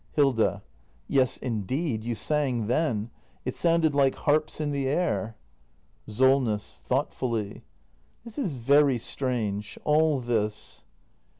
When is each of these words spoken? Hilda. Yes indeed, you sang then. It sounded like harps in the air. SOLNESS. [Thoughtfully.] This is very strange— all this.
Hilda. 0.13 0.63
Yes 1.07 1.37
indeed, 1.37 2.03
you 2.03 2.15
sang 2.15 2.65
then. 2.65 3.11
It 3.45 3.55
sounded 3.55 3.93
like 3.93 4.15
harps 4.15 4.59
in 4.59 4.71
the 4.71 4.87
air. 4.87 5.37
SOLNESS. 6.07 6.81
[Thoughtfully.] 6.81 7.61
This 8.23 8.39
is 8.39 8.51
very 8.51 8.97
strange— 8.97 9.77
all 9.83 10.19
this. 10.19 10.83